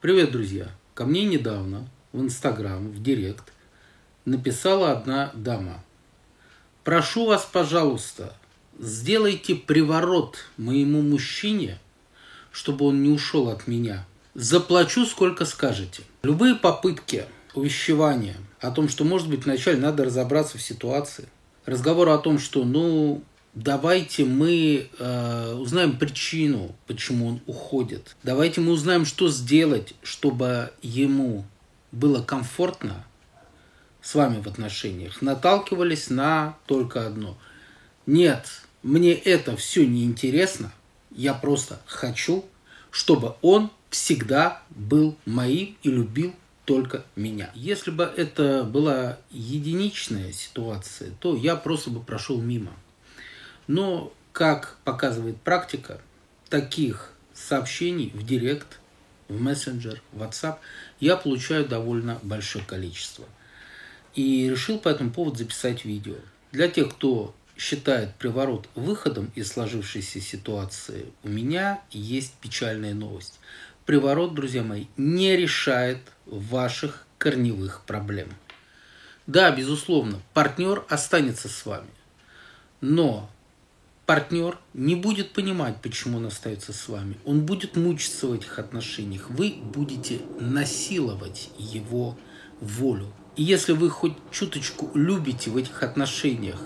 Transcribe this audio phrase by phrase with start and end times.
[0.00, 0.70] Привет, друзья!
[0.94, 3.52] Ко мне недавно в Инстаграм, в Директ
[4.24, 5.84] написала одна дама.
[6.84, 8.34] Прошу вас, пожалуйста,
[8.78, 11.78] сделайте приворот моему мужчине,
[12.50, 14.06] чтобы он не ушел от меня.
[14.32, 16.04] Заплачу, сколько скажете.
[16.22, 21.28] Любые попытки увещевания о том, что, может быть, вначале надо разобраться в ситуации,
[21.66, 23.22] разговор о том, что, ну,
[23.54, 28.16] Давайте мы э, узнаем причину, почему он уходит.
[28.22, 31.44] Давайте мы узнаем, что сделать, чтобы ему
[31.90, 33.04] было комфортно
[34.00, 35.20] с вами в отношениях.
[35.20, 37.36] Наталкивались на только одно.
[38.06, 38.46] Нет,
[38.84, 40.72] мне это все не интересно.
[41.10, 42.44] Я просто хочу,
[42.92, 47.50] чтобы он всегда был моим и любил только меня.
[47.54, 52.70] Если бы это была единичная ситуация, то я просто бы прошел мимо.
[53.66, 56.00] Но, как показывает практика,
[56.48, 58.80] таких сообщений в директ,
[59.28, 60.58] в мессенджер, в WhatsApp
[60.98, 63.24] я получаю довольно большое количество.
[64.14, 66.16] И решил по этому поводу записать видео.
[66.52, 73.38] Для тех, кто считает приворот выходом из сложившейся ситуации, у меня есть печальная новость.
[73.86, 78.28] Приворот, друзья мои, не решает ваших корневых проблем.
[79.26, 81.90] Да, безусловно, партнер останется с вами.
[82.80, 83.30] Но
[84.10, 87.16] партнер не будет понимать, почему он остается с вами.
[87.24, 89.30] Он будет мучиться в этих отношениях.
[89.30, 92.16] Вы будете насиловать его
[92.60, 93.06] волю.
[93.36, 96.60] И если вы хоть чуточку любите в этих отношениях,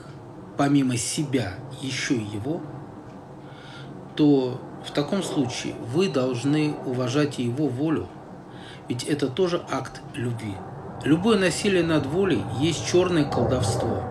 [0.56, 2.62] помимо себя, еще и его,
[4.16, 8.08] то в таком случае вы должны уважать его волю.
[8.88, 10.54] Ведь это тоже акт любви.
[11.04, 14.02] Любое насилие над волей есть черное колдовство.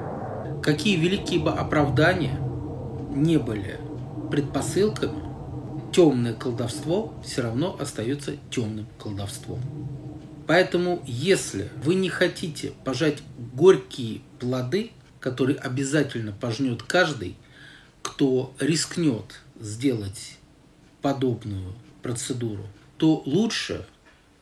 [0.62, 2.40] Какие великие бы оправдания–
[3.14, 3.80] не были
[4.32, 5.22] предпосылками,
[5.92, 9.62] темное колдовство все равно остается темным колдовством.
[10.48, 13.20] Поэтому, если вы не хотите пожать
[13.54, 17.38] горькие плоды, которые обязательно пожнет каждый,
[18.02, 20.38] кто рискнет сделать
[21.02, 22.66] подобную процедуру,
[22.98, 23.86] то лучше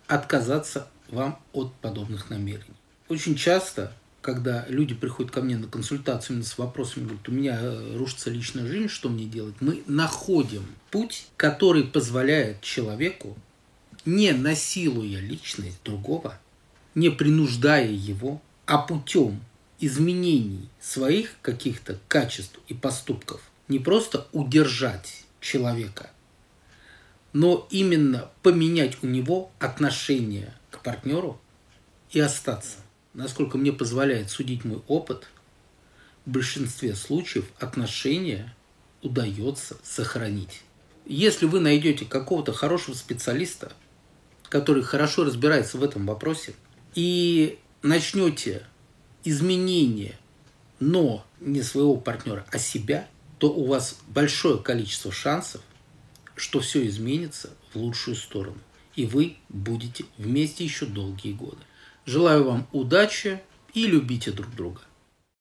[0.08, 2.66] отказаться вам от подобных намерений.
[3.08, 7.98] Очень часто когда люди приходят ко мне на консультацию с вопросами, говорят, у меня э,
[7.98, 9.56] рушится личная жизнь, что мне делать?
[9.60, 13.36] Мы находим путь, который позволяет человеку,
[14.06, 16.40] не насилуя личность другого,
[16.94, 19.42] не принуждая его, а путем
[19.80, 26.12] изменений своих каких-то качеств и поступков, не просто удержать человека,
[27.34, 31.42] но именно поменять у него отношение к партнеру
[32.12, 32.78] и остаться
[33.14, 35.28] насколько мне позволяет судить мой опыт,
[36.26, 38.56] в большинстве случаев отношения
[39.02, 40.62] удается сохранить.
[41.06, 43.74] Если вы найдете какого-то хорошего специалиста,
[44.50, 46.54] который хорошо разбирается в этом вопросе,
[46.94, 48.66] и начнете
[49.24, 50.18] изменения,
[50.80, 53.08] но не своего партнера, а себя,
[53.40, 55.62] то у вас большое количество шансов,
[56.36, 58.60] что все изменится в лучшую сторону.
[58.96, 61.62] И вы будете вместе еще долгие годы.
[62.06, 63.42] Желаю вам удачи
[63.74, 64.82] и любите друг друга.